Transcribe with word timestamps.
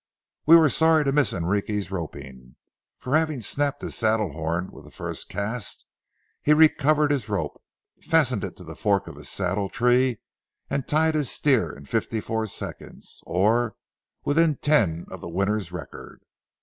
We 0.47 0.55
were 0.55 0.67
sorry 0.69 1.05
to 1.05 1.11
miss 1.11 1.31
Enrique's 1.31 1.91
roping; 1.91 2.55
for 2.97 3.15
having 3.15 3.39
snapped 3.41 3.83
his 3.83 3.93
saddle 3.93 4.31
horn 4.33 4.71
with 4.71 4.83
the 4.85 4.89
first 4.89 5.29
cast, 5.29 5.85
he 6.41 6.53
recovered 6.55 7.11
his 7.11 7.29
rope, 7.29 7.61
fastened 8.01 8.43
it 8.43 8.57
to 8.57 8.63
the 8.63 8.75
fork 8.75 9.07
of 9.07 9.15
his 9.15 9.29
saddletree, 9.29 10.17
and 10.71 10.87
tied 10.87 11.13
his 11.13 11.29
steer 11.29 11.71
in 11.71 11.85
fifty 11.85 12.19
four 12.19 12.47
seconds, 12.47 13.21
or 13.27 13.75
within 14.25 14.55
ten 14.57 15.05
of 15.11 15.21
the 15.21 15.29
winner's 15.29 15.71
record. 15.71 16.23